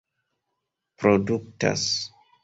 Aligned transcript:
produktas 1.01 1.83